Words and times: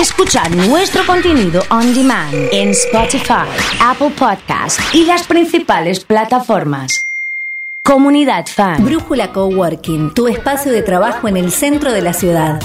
Escucha 0.00 0.46
nuestro 0.50 1.06
contenido 1.06 1.62
on 1.70 1.94
demand 1.94 2.34
en 2.52 2.68
Spotify, 2.70 3.48
Apple 3.80 4.10
Podcast 4.10 4.78
y 4.92 5.06
las 5.06 5.26
principales 5.26 6.04
plataformas. 6.04 7.00
Comunidad 7.82 8.44
Fan. 8.46 8.84
Brújula 8.84 9.32
Coworking, 9.32 10.12
tu 10.12 10.28
espacio 10.28 10.70
de 10.70 10.82
trabajo 10.82 11.28
en 11.28 11.38
el 11.38 11.50
centro 11.50 11.92
de 11.92 12.02
la 12.02 12.12
ciudad. 12.12 12.60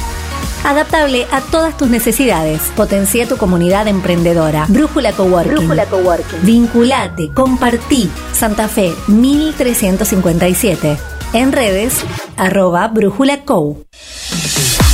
Adaptable 0.65 1.25
a 1.31 1.39
todas 1.39 1.77
tus 1.77 1.89
necesidades. 1.89 2.63
Potencia 2.75 3.25
tu 3.25 3.37
comunidad 3.37 3.87
emprendedora. 3.87 4.65
Brújula 4.67 5.13
Coworking. 5.13 5.55
Brújula 5.55 5.85
Coworking. 5.85 6.41
Vinculate, 6.43 7.29
compartí. 7.33 8.11
Santa 8.33 8.67
Fe 8.67 8.93
1357. 9.07 10.97
En 11.31 11.53
redes, 11.53 12.03
arroba 12.35 12.89
Brújula 12.89 13.45
Co. 13.45 13.77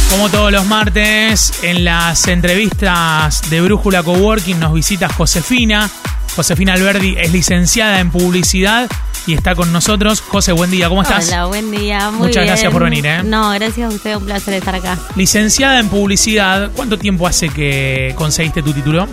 Como 0.09 0.29
todos 0.29 0.51
los 0.51 0.65
martes, 0.65 1.63
en 1.63 1.83
las 1.83 2.27
entrevistas 2.27 3.49
de 3.49 3.61
Brújula 3.61 4.03
Coworking 4.03 4.59
nos 4.59 4.73
visita 4.73 5.09
Josefina. 5.09 5.89
Josefina 6.35 6.73
Alberdi 6.73 7.15
es 7.17 7.31
licenciada 7.31 7.99
en 7.99 8.09
publicidad 8.09 8.89
y 9.25 9.33
está 9.33 9.53
con 9.53 9.71
nosotros. 9.73 10.21
José, 10.21 10.53
buen 10.53 10.71
día, 10.71 10.87
¿cómo 10.87 11.01
estás? 11.01 11.27
Hola, 11.27 11.45
buen 11.45 11.71
día. 11.71 12.09
Muy 12.09 12.27
Muchas 12.27 12.43
bien. 12.43 12.47
gracias 12.47 12.71
por 12.71 12.83
venir, 12.83 13.05
¿eh? 13.05 13.23
No, 13.23 13.49
gracias 13.51 13.91
a 13.91 13.95
usted, 13.95 14.15
un 14.15 14.25
placer 14.25 14.53
estar 14.53 14.75
acá. 14.75 14.97
Licenciada 15.15 15.79
en 15.79 15.89
publicidad, 15.89 16.71
¿cuánto 16.75 16.97
tiempo 16.97 17.27
hace 17.27 17.49
que 17.49 18.13
conseguiste 18.15 18.63
tu 18.63 18.71
título? 18.73 19.07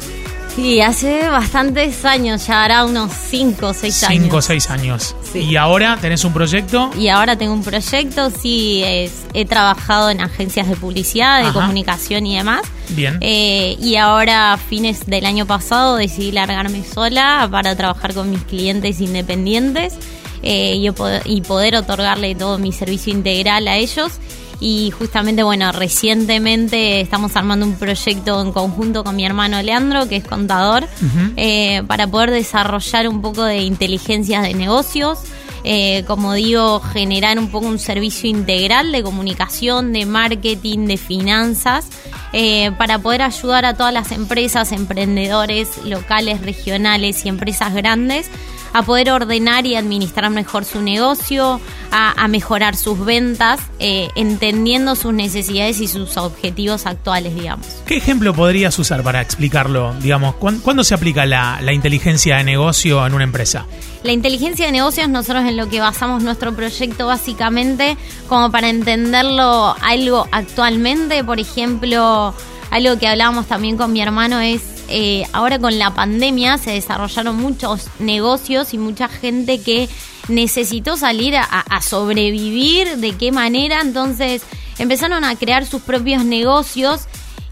Sí, 0.54 0.80
hace 0.80 1.28
bastantes 1.28 2.04
años, 2.04 2.46
ya 2.46 2.62
hará 2.62 2.84
unos 2.84 3.10
5 3.12 3.66
o 3.66 3.74
6 3.74 4.04
años. 4.04 4.22
Cinco 4.22 4.36
o 4.36 4.42
seis 4.42 4.70
años. 4.70 5.16
Sí. 5.32 5.40
Y 5.40 5.56
ahora 5.56 5.98
tenés 6.00 6.24
un 6.24 6.32
proyecto. 6.32 6.90
Y 6.96 7.08
ahora 7.08 7.36
tengo 7.36 7.52
un 7.54 7.64
proyecto, 7.64 8.30
sí, 8.30 8.82
es- 8.86 9.24
he 9.34 9.46
trabajado 9.46 10.10
en 10.10 10.20
agencias 10.20 10.68
de 10.68 10.76
publicidad, 10.76 11.40
de 11.42 11.48
Ajá. 11.48 11.54
comunicación 11.60 12.24
y 12.26 12.36
demás. 12.36 12.62
Bien. 12.90 13.18
Eh, 13.20 13.76
y 13.80 13.96
ahora, 13.96 14.52
a 14.52 14.56
fines 14.56 15.06
del 15.06 15.26
año 15.26 15.44
pasado, 15.44 15.96
decidí 15.96 16.30
largarme 16.30 16.84
sola 16.84 17.48
para 17.50 17.74
trabajar 17.74 18.14
con 18.14 18.30
mis 18.30 18.42
clientes 18.42 19.00
independientes 19.00 19.94
eh, 20.44 20.76
y 21.24 21.40
poder 21.40 21.74
otorgarle 21.74 22.34
todo 22.36 22.58
mi 22.58 22.70
servicio 22.70 23.12
integral 23.12 23.66
a 23.66 23.76
ellos. 23.76 24.12
Y 24.60 24.90
justamente, 24.92 25.42
bueno, 25.42 25.72
recientemente 25.72 27.00
estamos 27.00 27.36
armando 27.36 27.66
un 27.66 27.74
proyecto 27.74 28.40
en 28.40 28.52
conjunto 28.52 29.04
con 29.04 29.16
mi 29.16 29.24
hermano 29.24 29.60
Leandro, 29.62 30.08
que 30.08 30.16
es 30.16 30.24
contador, 30.24 30.86
eh, 31.36 31.82
para 31.86 32.06
poder 32.06 32.30
desarrollar 32.30 33.08
un 33.08 33.20
poco 33.20 33.44
de 33.44 33.62
inteligencias 33.62 34.42
de 34.42 34.54
negocios. 34.54 35.18
eh, 35.66 36.04
como 36.06 36.34
digo, 36.34 36.78
generar 36.80 37.38
un 37.38 37.50
poco 37.50 37.66
un 37.66 37.78
servicio 37.78 38.28
integral 38.28 38.92
de 38.92 39.02
comunicación, 39.02 39.94
de 39.94 40.04
marketing, 40.04 40.86
de 40.86 40.98
finanzas, 40.98 41.86
eh, 42.34 42.70
para 42.76 42.98
poder 42.98 43.22
ayudar 43.22 43.64
a 43.64 43.72
todas 43.72 43.94
las 43.94 44.12
empresas, 44.12 44.72
emprendedores 44.72 45.82
locales, 45.86 46.42
regionales 46.42 47.24
y 47.24 47.30
empresas 47.30 47.72
grandes 47.72 48.28
a 48.74 48.82
poder 48.82 49.10
ordenar 49.10 49.64
y 49.66 49.76
administrar 49.76 50.28
mejor 50.28 50.66
su 50.66 50.82
negocio, 50.82 51.60
a, 51.90 52.22
a 52.22 52.28
mejorar 52.28 52.76
sus 52.76 53.02
ventas, 53.02 53.60
eh, 53.78 54.08
entendiendo 54.16 54.96
sus 54.96 55.14
necesidades 55.14 55.80
y 55.80 55.88
sus 55.88 56.16
objetivos 56.18 56.84
actuales, 56.84 57.34
digamos. 57.34 57.66
¿Qué 57.86 57.96
ejemplo 57.96 58.34
podrías 58.34 58.78
usar 58.78 59.02
para 59.02 59.22
explicarlo? 59.22 59.94
Digamos, 60.00 60.34
¿cuán- 60.34 60.58
¿cuándo 60.58 60.84
se 60.84 60.92
aplica 60.92 61.24
la, 61.24 61.60
la 61.62 61.72
inteligencia 61.72 62.36
de 62.36 62.44
negocio 62.44 63.06
en 63.06 63.14
una 63.14 63.24
empresa? 63.24 63.64
La 64.02 64.12
inteligencia 64.12 64.66
de 64.66 64.72
negocios, 64.72 65.08
nosotros 65.08 65.44
en 65.46 65.56
lo 65.56 65.68
que 65.70 65.80
basamos 65.80 66.22
nuestro 66.22 66.52
proyecto 66.54 67.06
básicamente, 67.06 67.96
como 68.28 68.50
para 68.50 68.68
entenderlo 68.68 69.74
algo 69.80 70.26
actualmente, 70.30 71.22
por 71.24 71.38
ejemplo, 71.40 72.34
algo 72.70 72.98
que 72.98 73.06
hablábamos 73.08 73.46
también 73.46 73.76
con 73.76 73.92
mi 73.92 74.00
hermano 74.02 74.40
es, 74.40 74.60
eh, 74.88 75.24
ahora 75.32 75.58
con 75.58 75.78
la 75.78 75.94
pandemia 75.94 76.58
se 76.58 76.70
desarrollaron 76.72 77.36
muchos 77.36 77.88
negocios 77.98 78.74
y 78.74 78.78
mucha 78.78 79.08
gente 79.08 79.60
que 79.60 79.88
necesitó 80.28 80.96
salir 80.96 81.36
a, 81.36 81.42
a 81.44 81.80
sobrevivir, 81.82 82.96
de 82.96 83.12
qué 83.12 83.30
manera, 83.32 83.80
entonces 83.80 84.42
empezaron 84.78 85.24
a 85.24 85.36
crear 85.36 85.66
sus 85.66 85.82
propios 85.82 86.24
negocios 86.24 87.02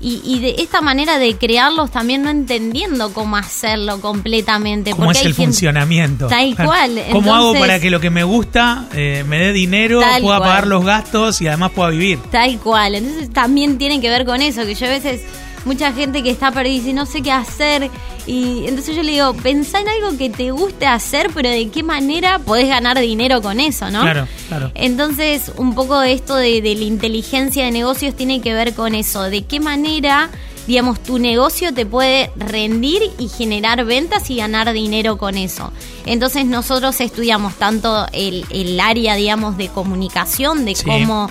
y, 0.00 0.21
y 0.25 0.41
de 0.41 0.56
esta 0.59 0.81
manera 0.81 1.21
de 1.21 1.37
crearlos 1.37 1.92
también 1.92 2.22
no 2.25 2.31
entendiendo 2.31 3.12
cómo 3.12 3.37
hacerlo 3.37 4.00
completamente. 4.00 4.91
¿Cómo 4.91 5.04
porque 5.04 5.19
es 5.19 5.25
hay 5.25 5.31
el 5.31 5.34
gente- 5.37 5.47
funcionamiento? 5.53 6.26
Tal 6.26 6.56
cual. 6.56 7.04
¿Cómo 7.12 7.32
hago 7.32 7.53
para 7.54 7.78
que 7.78 7.88
lo 7.88 8.00
que 8.00 8.10
me 8.10 8.25
gusta 8.25 8.88
eh, 8.94 9.22
me 9.28 9.38
dé 9.38 9.53
dinero, 9.53 10.00
pueda 10.00 10.21
cual. 10.21 10.41
pagar 10.41 10.66
los 10.66 10.84
gastos 10.84 11.41
y 11.41 11.47
además 11.47 11.71
pueda 11.71 11.91
vivir? 11.91 12.19
Tal 12.32 12.59
cual. 12.59 12.97
Entonces 12.97 13.31
también 13.31 13.78
tiene 13.78 14.00
que 14.00 14.09
ver 14.10 14.25
con 14.26 14.42
eso, 14.42 14.62
que 14.66 14.75
yo 14.75 14.87
a 14.87 14.91
veces 14.91 15.21
mucha 15.64 15.92
gente 15.92 16.22
que 16.22 16.30
está 16.30 16.50
perdida 16.50 16.74
dice 16.74 16.92
no 16.92 17.06
sé 17.06 17.22
qué 17.22 17.32
hacer 17.32 17.90
y 18.26 18.64
entonces 18.66 18.94
yo 18.96 19.02
le 19.02 19.12
digo, 19.12 19.34
pensá 19.34 19.80
en 19.80 19.88
algo 19.88 20.16
que 20.16 20.30
te 20.30 20.50
guste 20.52 20.86
hacer, 20.86 21.30
pero 21.34 21.50
de 21.50 21.68
qué 21.70 21.82
manera 21.82 22.38
podés 22.38 22.68
ganar 22.68 22.98
dinero 23.00 23.42
con 23.42 23.58
eso, 23.60 23.90
¿no? 23.90 24.02
Claro, 24.02 24.28
claro. 24.48 24.70
Entonces 24.74 25.50
un 25.56 25.74
poco 25.74 25.98
de 26.00 26.12
esto 26.12 26.36
de, 26.36 26.60
de 26.62 26.74
la 26.74 26.84
inteligencia 26.84 27.64
de 27.64 27.70
negocios 27.72 28.14
tiene 28.16 28.40
que 28.40 28.54
ver 28.54 28.74
con 28.74 28.94
eso, 28.94 29.22
de 29.24 29.44
qué 29.44 29.60
manera 29.60 30.30
digamos, 30.68 31.02
tu 31.02 31.18
negocio 31.18 31.74
te 31.74 31.84
puede 31.86 32.30
rendir 32.36 33.02
y 33.18 33.26
generar 33.28 33.84
ventas 33.84 34.30
y 34.30 34.36
ganar 34.36 34.72
dinero 34.72 35.18
con 35.18 35.36
eso. 35.36 35.72
Entonces 36.06 36.46
nosotros 36.46 37.00
estudiamos 37.00 37.54
tanto 37.56 38.06
el, 38.12 38.46
el 38.50 38.78
área, 38.78 39.16
digamos, 39.16 39.56
de 39.56 39.66
comunicación, 39.70 40.64
de 40.64 40.76
Sí. 40.76 40.84
cómo 40.84 41.28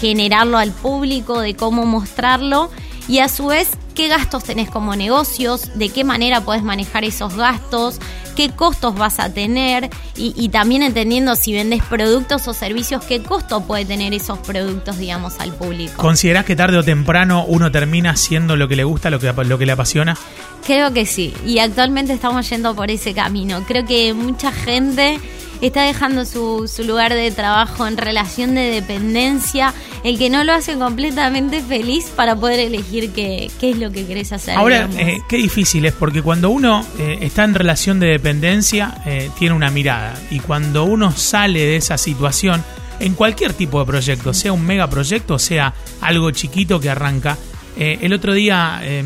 generarlo 0.00 0.58
al 0.58 0.70
público, 0.70 1.40
de 1.40 1.56
cómo 1.56 1.86
mostrarlo 1.86 2.70
y 3.08 3.20
a 3.20 3.28
su 3.28 3.46
vez 3.46 3.70
qué 3.94 4.08
gastos 4.08 4.44
tenés 4.44 4.70
como 4.70 4.94
negocios, 4.94 5.76
de 5.76 5.88
qué 5.88 6.04
manera 6.04 6.42
podés 6.42 6.62
manejar 6.62 7.04
esos 7.04 7.34
gastos, 7.34 7.98
qué 8.36 8.50
costos 8.50 8.94
vas 8.94 9.18
a 9.18 9.32
tener 9.32 9.90
y, 10.16 10.32
y 10.36 10.50
también 10.50 10.82
entendiendo 10.82 11.34
si 11.34 11.52
vendes 11.52 11.82
productos 11.82 12.46
o 12.46 12.54
servicios, 12.54 13.04
qué 13.04 13.20
costo 13.22 13.62
puede 13.62 13.84
tener 13.84 14.14
esos 14.14 14.38
productos, 14.38 14.98
digamos, 14.98 15.40
al 15.40 15.52
público. 15.52 15.94
¿Considerás 15.96 16.44
que 16.44 16.54
tarde 16.54 16.76
o 16.78 16.84
temprano 16.84 17.44
uno 17.46 17.72
termina 17.72 18.10
haciendo 18.10 18.54
lo 18.54 18.68
que 18.68 18.76
le 18.76 18.84
gusta, 18.84 19.10
lo 19.10 19.18
que, 19.18 19.32
lo 19.32 19.58
que 19.58 19.66
le 19.66 19.72
apasiona? 19.72 20.16
Creo 20.64 20.92
que 20.92 21.06
sí, 21.06 21.34
y 21.44 21.58
actualmente 21.58 22.12
estamos 22.12 22.48
yendo 22.48 22.76
por 22.76 22.90
ese 22.90 23.14
camino. 23.14 23.64
Creo 23.66 23.84
que 23.84 24.12
mucha 24.12 24.52
gente 24.52 25.18
está 25.60 25.82
dejando 25.82 26.24
su, 26.24 26.68
su 26.68 26.84
lugar 26.84 27.14
de 27.14 27.30
trabajo 27.30 27.86
en 27.86 27.96
relación 27.96 28.54
de 28.54 28.70
dependencia, 28.70 29.74
el 30.04 30.18
que 30.18 30.30
no 30.30 30.44
lo 30.44 30.52
hace 30.52 30.76
completamente 30.76 31.62
feliz 31.62 32.06
para 32.14 32.36
poder 32.36 32.60
elegir 32.60 33.12
qué, 33.12 33.50
qué 33.60 33.70
es 33.70 33.78
lo 33.78 33.90
que 33.90 34.06
querés 34.06 34.32
hacer. 34.32 34.56
Ahora, 34.56 34.88
eh, 34.98 35.18
qué 35.28 35.36
difícil 35.36 35.84
es, 35.84 35.92
porque 35.92 36.22
cuando 36.22 36.50
uno 36.50 36.84
eh, 36.98 37.18
está 37.22 37.44
en 37.44 37.54
relación 37.54 38.00
de 38.00 38.08
dependencia, 38.08 39.02
eh, 39.06 39.30
tiene 39.38 39.54
una 39.54 39.70
mirada. 39.70 40.14
Y 40.30 40.40
cuando 40.40 40.84
uno 40.84 41.12
sale 41.12 41.60
de 41.60 41.76
esa 41.76 41.98
situación, 41.98 42.64
en 43.00 43.14
cualquier 43.14 43.52
tipo 43.52 43.80
de 43.80 43.86
proyecto, 43.86 44.34
sea 44.34 44.52
un 44.52 44.64
megaproyecto, 44.64 45.38
sea 45.38 45.74
algo 46.00 46.30
chiquito 46.30 46.80
que 46.80 46.90
arranca, 46.90 47.38
el 47.76 48.12
otro 48.12 48.32
día 48.32 48.80
eh, 48.82 49.04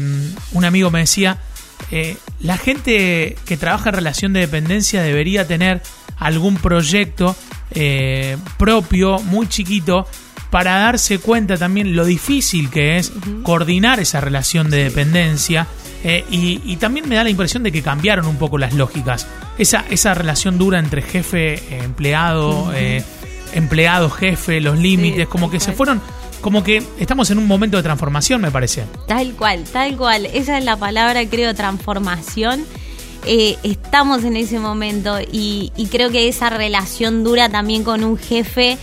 un 0.53 0.65
amigo 0.65 0.91
me 0.91 1.01
decía, 1.01 1.37
la 2.41 2.57
gente 2.57 3.37
que 3.45 3.57
trabaja 3.59 3.91
en 3.91 3.97
relación 3.97 4.33
de 4.33 4.41
dependencia 4.41 5.03
debería 5.03 5.47
tener 5.47 5.83
algún 6.19 6.57
proyecto 6.57 7.37
eh, 7.75 8.37
propio, 8.59 9.19
muy 9.21 9.49
chiquito, 9.49 10.07
para 10.53 10.75
darse 10.81 11.19
cuenta 11.19 11.57
también 11.57 11.97
lo 11.97 12.05
difícil 12.05 12.69
que 12.69 12.99
es 12.99 13.11
coordinar 13.43 13.99
esa 14.01 14.21
relación 14.21 14.69
de 14.71 14.85
dependencia. 14.85 15.67
eh, 16.05 16.25
y, 16.31 16.61
y 16.65 16.77
también 16.77 17.09
me 17.09 17.15
da 17.15 17.25
la 17.25 17.31
impresión 17.31 17.63
de 17.63 17.73
que 17.73 17.81
cambiaron 17.81 18.27
un 18.27 18.37
poco 18.37 18.59
las 18.59 18.75
lógicas. 18.75 19.27
Esa, 19.57 19.85
esa 19.89 20.13
relación 20.15 20.59
dura 20.59 20.79
entre 20.79 21.01
jefe, 21.01 21.55
eh, 21.55 21.81
empleado, 21.83 22.71
eh, 22.75 23.03
empleado, 23.55 24.11
jefe, 24.11 24.61
los 24.61 24.79
límites, 24.79 25.27
como 25.27 25.51
que 25.51 25.59
se 25.59 25.73
fueron, 25.73 26.03
como 26.43 26.63
que 26.63 26.83
estamos 26.99 27.31
en 27.31 27.39
un 27.39 27.47
momento 27.47 27.77
de 27.79 27.83
transformación, 27.85 28.43
me 28.43 28.51
parece. 28.51 28.85
Tal 29.07 29.33
cual, 29.35 29.65
tal 29.73 29.97
cual. 29.97 30.27
Esa 30.27 30.59
es 30.59 30.65
la 30.65 30.77
palabra, 30.77 31.25
creo, 31.27 31.55
transformación. 31.55 32.65
Eh, 33.25 33.57
estamos 33.63 34.25
en 34.25 34.37
ese 34.37 34.59
momento 34.59 35.19
y, 35.21 35.73
y 35.77 35.87
creo 35.87 36.11
que 36.11 36.29
esa 36.29 36.51
relación 36.51 37.23
dura 37.25 37.49
también 37.49 37.85
con 37.85 38.03
un 38.05 38.19
jefe 38.19 38.77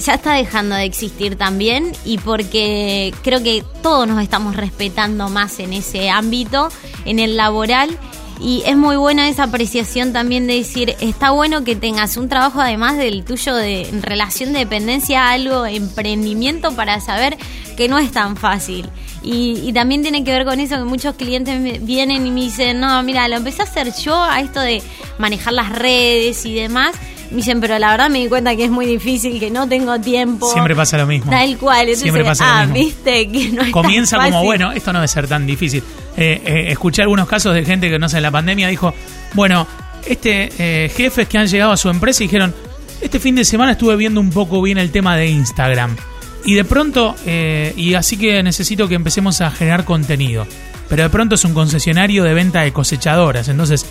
ya 0.00 0.14
está 0.14 0.34
dejando 0.34 0.74
de 0.74 0.84
existir 0.84 1.36
también 1.36 1.92
y 2.04 2.18
porque 2.18 3.14
creo 3.22 3.42
que 3.42 3.64
todos 3.82 4.08
nos 4.08 4.22
estamos 4.22 4.56
respetando 4.56 5.28
más 5.28 5.58
en 5.60 5.72
ese 5.72 6.10
ámbito, 6.10 6.68
en 7.04 7.18
el 7.18 7.36
laboral. 7.36 7.96
Y 8.42 8.62
es 8.64 8.74
muy 8.74 8.96
buena 8.96 9.28
esa 9.28 9.44
apreciación 9.44 10.14
también 10.14 10.46
de 10.46 10.54
decir, 10.54 10.96
está 11.00 11.30
bueno 11.30 11.62
que 11.62 11.76
tengas 11.76 12.16
un 12.16 12.30
trabajo 12.30 12.62
además 12.62 12.96
del 12.96 13.22
tuyo 13.22 13.54
de 13.54 13.82
en 13.82 14.00
relación 14.00 14.54
de 14.54 14.60
dependencia, 14.60 15.28
algo, 15.28 15.66
emprendimiento 15.66 16.74
para 16.74 17.00
saber 17.00 17.36
que 17.76 17.86
no 17.86 17.98
es 17.98 18.10
tan 18.12 18.38
fácil. 18.38 18.88
Y, 19.22 19.60
y 19.62 19.74
también 19.74 20.00
tiene 20.00 20.24
que 20.24 20.32
ver 20.32 20.46
con 20.46 20.58
eso 20.58 20.76
que 20.76 20.84
muchos 20.84 21.16
clientes 21.16 21.84
vienen 21.84 22.26
y 22.26 22.30
me 22.30 22.40
dicen, 22.40 22.80
no, 22.80 23.02
mira, 23.02 23.28
lo 23.28 23.36
empecé 23.36 23.60
a 23.60 23.66
hacer 23.66 23.92
yo 23.92 24.16
a 24.16 24.40
esto 24.40 24.60
de 24.60 24.82
manejar 25.18 25.52
las 25.52 25.68
redes 25.68 26.46
y 26.46 26.54
demás. 26.54 26.96
Me 27.30 27.36
dicen, 27.36 27.60
pero 27.60 27.78
la 27.78 27.90
verdad 27.92 28.10
me 28.10 28.18
di 28.18 28.28
cuenta 28.28 28.56
que 28.56 28.64
es 28.64 28.70
muy 28.70 28.86
difícil, 28.86 29.38
que 29.38 29.50
no 29.50 29.68
tengo 29.68 30.00
tiempo. 30.00 30.50
Siempre 30.52 30.74
pasa 30.74 30.98
lo 30.98 31.06
mismo. 31.06 31.30
Tal 31.30 31.56
cual. 31.58 31.80
Entonces, 31.80 32.02
Siempre 32.02 32.24
pasa 32.24 32.44
lo 32.44 32.50
ah, 32.50 32.66
mismo. 32.66 32.74
viste 32.74 33.28
que 33.30 33.48
no 33.50 33.62
es 33.62 33.70
Comienza 33.70 34.16
tan 34.16 34.32
como, 34.32 34.44
bueno, 34.44 34.72
esto 34.72 34.92
no 34.92 34.98
debe 34.98 35.08
ser 35.08 35.28
tan 35.28 35.46
difícil. 35.46 35.82
Eh, 36.16 36.42
eh, 36.44 36.64
escuché 36.68 37.02
algunos 37.02 37.28
casos 37.28 37.54
de 37.54 37.64
gente 37.64 37.88
que, 37.88 37.98
no 37.98 38.08
sé, 38.08 38.16
en 38.16 38.24
la 38.24 38.30
pandemia 38.30 38.68
dijo, 38.68 38.92
bueno, 39.34 39.66
este 40.06 40.50
eh, 40.58 40.88
jefes 40.88 41.28
que 41.28 41.38
han 41.38 41.46
llegado 41.46 41.72
a 41.72 41.76
su 41.76 41.88
empresa 41.88 42.22
y 42.22 42.26
dijeron, 42.26 42.54
este 43.00 43.18
fin 43.20 43.34
de 43.34 43.44
semana 43.44 43.72
estuve 43.72 43.96
viendo 43.96 44.20
un 44.20 44.30
poco 44.30 44.60
bien 44.60 44.78
el 44.78 44.90
tema 44.90 45.16
de 45.16 45.28
Instagram. 45.28 45.96
Y 46.44 46.54
de 46.54 46.64
pronto, 46.64 47.14
eh, 47.26 47.72
y 47.76 47.94
así 47.94 48.16
que 48.16 48.42
necesito 48.42 48.88
que 48.88 48.94
empecemos 48.94 49.40
a 49.40 49.50
generar 49.50 49.84
contenido. 49.84 50.46
Pero 50.88 51.04
de 51.04 51.10
pronto 51.10 51.34
es 51.36 51.44
un 51.44 51.54
concesionario 51.54 52.24
de 52.24 52.34
venta 52.34 52.62
de 52.62 52.72
cosechadoras. 52.72 53.48
Entonces, 53.48 53.86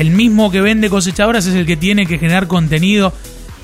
el 0.00 0.12
mismo 0.12 0.50
que 0.50 0.62
vende 0.62 0.88
cosechadoras 0.88 1.44
es 1.44 1.54
el 1.54 1.66
que 1.66 1.76
tiene 1.76 2.06
que 2.06 2.18
generar 2.18 2.46
contenido. 2.46 3.12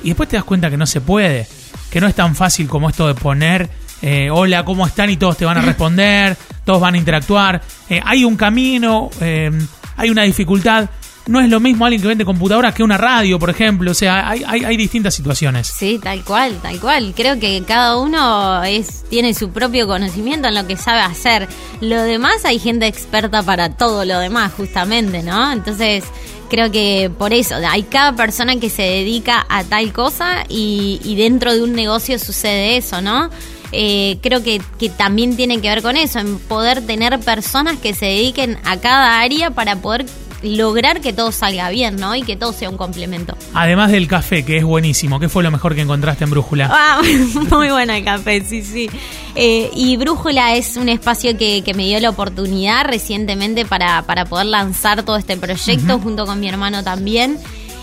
Y 0.03 0.09
después 0.09 0.29
te 0.29 0.37
das 0.37 0.45
cuenta 0.45 0.69
que 0.69 0.77
no 0.77 0.85
se 0.85 1.01
puede. 1.01 1.47
Que 1.91 1.99
no 1.99 2.07
es 2.07 2.15
tan 2.15 2.37
fácil 2.37 2.69
como 2.69 2.91
esto 2.91 3.07
de 3.07 3.15
poner, 3.15 3.71
eh, 4.03 4.29
hola, 4.31 4.63
¿cómo 4.63 4.87
están? 4.87 5.09
Y 5.09 5.17
todos 5.17 5.39
te 5.39 5.47
van 5.47 5.57
a 5.57 5.61
responder, 5.63 6.37
todos 6.63 6.79
van 6.79 6.93
a 6.93 6.99
interactuar. 6.99 7.63
Eh, 7.89 8.03
hay 8.05 8.27
un 8.27 8.37
camino, 8.37 9.09
eh, 9.23 9.51
hay 9.97 10.11
una 10.11 10.25
dificultad. 10.25 10.91
No 11.27 11.41
es 11.41 11.49
lo 11.49 11.59
mismo 11.59 11.85
alguien 11.85 12.01
que 12.01 12.09
vende 12.09 12.25
computadoras 12.25 12.73
que 12.73 12.85
una 12.85 12.97
radio, 12.97 13.39
por 13.39 13.51
ejemplo. 13.51 13.91
O 13.91 13.95
sea, 13.95 14.29
hay, 14.29 14.45
hay, 14.47 14.65
hay 14.65 14.77
distintas 14.77 15.15
situaciones. 15.15 15.67
Sí, 15.67 15.99
tal 16.01 16.23
cual, 16.23 16.59
tal 16.63 16.79
cual. 16.79 17.13
Creo 17.17 17.41
que 17.41 17.65
cada 17.67 17.97
uno 17.97 18.63
es 18.63 19.05
tiene 19.11 19.35
su 19.35 19.51
propio 19.51 19.89
conocimiento 19.89 20.49
en 20.49 20.55
lo 20.55 20.67
que 20.67 20.77
sabe 20.77 21.01
hacer. 21.01 21.49
Lo 21.81 22.01
demás 22.03 22.45
hay 22.45 22.59
gente 22.61 22.87
experta 22.87 23.43
para 23.43 23.71
todo 23.71 24.05
lo 24.05 24.21
demás, 24.21 24.53
justamente, 24.53 25.25
¿no? 25.25 25.53
Entonces, 25.53 26.05
creo 26.49 26.71
que 26.71 27.11
por 27.19 27.33
eso, 27.33 27.57
hay 27.69 27.83
cada 27.83 28.15
persona 28.15 28.57
que 28.57 28.71
se 28.71 28.83
dedica 28.83 29.47
a 29.49 29.65
tal 29.65 29.93
cosa 29.93 30.45
y, 30.49 31.01
y 31.03 31.17
dentro 31.17 31.53
de 31.53 31.63
un 31.63 31.73
negocio 31.73 32.19
sucede 32.19 32.77
eso, 32.77 33.01
¿no? 33.01 33.31
Eh, 33.73 34.19
creo 34.23 34.43
que, 34.43 34.63
que 34.79 34.89
también 34.89 35.37
tiene 35.37 35.61
que 35.61 35.69
ver 35.69 35.83
con 35.83 35.97
eso, 35.97 36.19
en 36.19 36.39
poder 36.39 36.87
tener 36.87 37.19
personas 37.21 37.79
que 37.79 37.95
se 37.95 38.07
dediquen 38.07 38.59
a 38.65 38.77
cada 38.77 39.21
área 39.21 39.51
para 39.51 39.77
poder 39.77 40.07
lograr 40.43 41.01
que 41.01 41.13
todo 41.13 41.33
salga 41.33 41.71
bien, 41.71 41.97
¿no? 41.97 42.15
Y 42.15 42.23
que 42.23 42.37
todo 42.37 42.53
sea 42.53 42.71
un 42.71 42.77
complemento. 42.77 43.37
Además 43.55 43.91
del 43.91 44.09
café, 44.09 44.45
que 44.45 44.59
es 44.59 44.65
buenísimo. 44.65 45.19
¿Qué 45.19 45.29
fue 45.29 45.43
lo 45.43 45.51
mejor 45.51 45.75
que 45.75 45.81
encontraste 45.81 46.25
en 46.25 46.31
Brújula? 46.31 46.71
Ah, 46.73 47.01
muy 47.51 47.71
bueno 47.71 47.93
el 47.93 48.05
café, 48.05 48.45
sí, 48.45 48.63
sí. 48.63 48.91
Eh, 49.35 49.71
y 49.75 49.97
Brújula 49.97 50.55
es 50.55 50.77
un 50.77 50.89
espacio 50.89 51.37
que, 51.37 51.63
que 51.63 51.75
me 51.75 51.87
dio 51.87 52.01
la 52.01 52.11
oportunidad 52.11 52.85
recientemente 52.87 53.65
para, 53.65 54.03
para 54.03 54.25
poder 54.25 54.47
lanzar 54.47 55.03
todo 55.03 55.17
este 55.17 55.37
proyecto 55.37 55.99
junto 55.99 56.27
con 56.27 56.41
mi 56.41 56.49
hermano 56.49 56.83
también. 56.83 57.39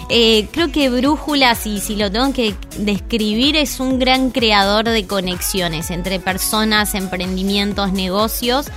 Eh, 0.09 0.47
creo 0.51 0.71
que 0.71 0.89
Brújula, 0.89 1.55
si, 1.55 1.79
si 1.79 1.95
lo 1.95 2.11
tengo 2.11 2.33
que 2.33 2.55
describir, 2.77 3.55
es 3.55 3.79
un 3.79 3.99
gran 3.99 4.31
creador 4.31 4.85
de 4.85 5.07
conexiones 5.07 5.91
entre 5.91 6.19
personas, 6.19 6.93
emprendimientos, 6.93 7.93
negocios. 7.93 8.67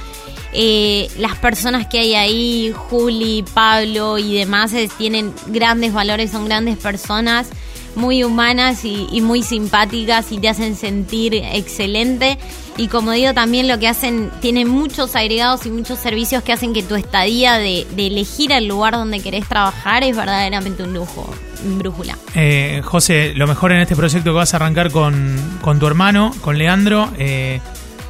Eh, 0.58 1.10
las 1.18 1.36
personas 1.36 1.86
que 1.86 1.98
hay 1.98 2.14
ahí, 2.14 2.72
Juli, 2.74 3.44
Pablo 3.52 4.16
y 4.16 4.34
demás, 4.34 4.72
tienen 4.96 5.34
grandes 5.48 5.92
valores, 5.92 6.30
son 6.30 6.46
grandes 6.46 6.78
personas, 6.78 7.48
muy 7.94 8.24
humanas 8.24 8.82
y, 8.86 9.20
muy 9.20 9.42
simpáticas 9.42 10.32
y 10.32 10.38
te 10.38 10.48
hacen 10.48 10.74
sentir 10.74 11.34
excelente. 11.34 12.38
Y 12.78 12.88
como 12.88 13.12
digo, 13.12 13.34
también 13.34 13.68
lo 13.68 13.78
que 13.78 13.86
hacen, 13.86 14.30
tienen 14.40 14.66
muchos 14.66 15.14
agregados 15.14 15.66
y 15.66 15.70
muchos 15.70 15.98
servicios 15.98 16.42
que 16.42 16.54
hacen 16.54 16.72
que 16.72 16.82
tu 16.82 16.94
estadía 16.94 17.58
de, 17.58 17.86
elegir 17.98 18.50
el 18.50 18.66
lugar 18.66 18.94
donde 18.94 19.20
querés 19.20 19.46
trabajar 19.46 20.04
es 20.04 20.16
verdaderamente 20.16 20.82
un 20.82 20.94
lujo. 20.94 21.28
Brújula. 21.64 22.16
Eh, 22.34 22.80
José, 22.82 23.34
lo 23.34 23.46
mejor 23.46 23.72
en 23.72 23.80
este 23.80 23.94
proyecto 23.94 24.30
que 24.30 24.36
vas 24.36 24.54
a 24.54 24.56
arrancar 24.56 24.90
con, 24.90 25.36
con 25.60 25.78
tu 25.78 25.86
hermano, 25.86 26.32
con 26.40 26.56
Leandro. 26.56 27.10
eh, 27.18 27.60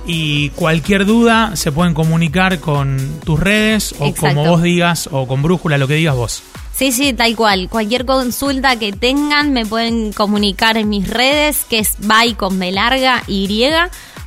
y 0.06 0.50
cualquier 0.50 1.04
duda 1.04 1.56
se 1.56 1.72
pueden 1.72 1.94
comunicar 1.94 2.60
con 2.60 3.20
tus 3.24 3.40
redes 3.40 3.94
o 3.98 4.06
Exacto. 4.06 4.36
como 4.36 4.50
vos 4.50 4.62
digas 4.62 5.08
o 5.10 5.26
con 5.26 5.42
Brújula, 5.42 5.78
lo 5.78 5.88
que 5.88 5.94
digas 5.94 6.14
vos. 6.14 6.42
Sí, 6.72 6.92
sí, 6.92 7.12
tal 7.14 7.34
cual. 7.34 7.68
Cualquier 7.70 8.04
consulta 8.04 8.78
que 8.78 8.92
tengan 8.92 9.52
me 9.52 9.64
pueden 9.64 10.12
comunicar 10.12 10.76
en 10.76 10.90
mis 10.90 11.08
redes, 11.08 11.64
que 11.64 11.78
es 11.78 11.94
by 12.00 12.34
con 12.34 12.58
B 12.58 12.70
larga 12.70 13.22
y 13.26 13.46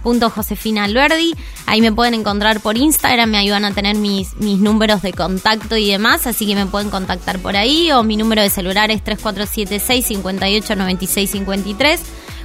punto 0.02 0.30
Josefina 0.30 0.86
Alberdi. 0.86 1.36
Ahí 1.66 1.82
me 1.82 1.92
pueden 1.92 2.16
encontrar 2.16 2.60
por 2.60 2.78
Instagram, 2.78 3.30
me 3.30 3.38
ayudan 3.38 3.66
a 3.66 3.74
tener 3.74 3.96
mis, 3.96 4.36
mis 4.38 4.58
números 4.58 5.02
de 5.02 5.14
contacto 5.14 5.78
y 5.78 5.92
demás, 5.92 6.26
así 6.26 6.48
que 6.48 6.56
me 6.56 6.66
pueden 6.66 6.90
contactar 6.90 7.40
por 7.40 7.56
ahí 7.56 7.92
o 7.92 8.04
mi 8.04 8.18
número 8.18 8.42
de 8.42 8.50
celular 8.50 8.90
es 8.92 9.04
3476 9.04 10.06
58 10.08 10.76
96 10.76 11.30
53. 11.30 12.02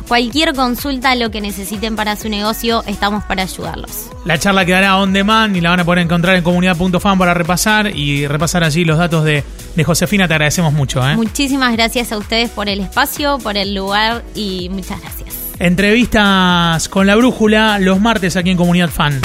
Cualquier 0.09 0.55
consulta, 0.55 1.15
lo 1.15 1.31
que 1.31 1.41
necesiten 1.41 1.97
para 1.97 2.17
su 2.17 2.29
negocio, 2.29 2.85
estamos 2.87 3.25
para 3.25 3.43
ayudarlos. 3.43 4.11
La 4.25 4.39
charla 4.39 4.65
quedará 4.65 4.99
on 4.99 5.12
demand 5.12 5.56
y 5.56 5.61
la 5.61 5.71
van 5.71 5.81
a 5.81 5.85
poder 5.85 6.01
encontrar 6.01 6.37
en 6.37 6.43
comunidad.fan 6.43 7.19
para 7.19 7.35
repasar 7.35 7.95
y 7.95 8.27
repasar 8.27 8.65
allí 8.65 8.85
los 8.85 8.99
datos 8.99 9.25
de, 9.25 9.45
de 9.75 9.85
Josefina. 9.85 10.29
Te 10.29 10.35
agradecemos 10.35 10.73
mucho. 10.73 11.06
¿eh? 11.09 11.17
Muchísimas 11.17 11.73
gracias 11.73 12.12
a 12.12 12.19
ustedes 12.19 12.51
por 12.51 12.69
el 12.69 12.81
espacio, 12.81 13.39
por 13.39 13.56
el 13.56 13.75
lugar 13.75 14.23
y 14.35 14.69
muchas 14.71 15.01
gracias. 15.01 15.35
Entrevistas 15.59 16.89
con 16.89 17.06
la 17.06 17.17
Brújula 17.17 17.79
los 17.79 18.01
martes 18.01 18.37
aquí 18.37 18.51
en 18.51 18.56
Comunidad 18.56 18.91
Fan. 18.91 19.21